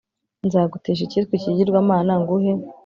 nzagutesha 0.47 1.01
icyitwa 1.03 1.33
ikigirwamana, 1.35 2.11
nguhe 2.21 2.51